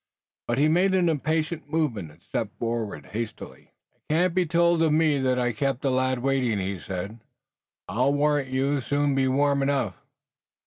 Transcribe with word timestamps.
But 0.47 0.57
he 0.57 0.67
made 0.67 0.95
an 0.95 1.09
impatient 1.09 1.69
movement, 1.69 2.09
and 2.09 2.23
stepped 2.23 2.57
forward 2.57 3.05
hastily. 3.11 3.71
"It 3.93 4.01
can't 4.09 4.33
be 4.33 4.47
told 4.47 4.81
of 4.81 4.91
me 4.91 5.19
that 5.19 5.37
I 5.37 5.51
kept 5.51 5.85
a 5.85 5.91
lad 5.91 6.23
waiting," 6.23 6.57
he 6.57 6.79
said. 6.79 7.19
"I'll 7.87 8.11
warrant 8.11 8.49
you 8.49 8.71
you'll 8.71 8.81
soon 8.81 9.13
be 9.13 9.27
warm 9.27 9.61
enough." 9.61 9.97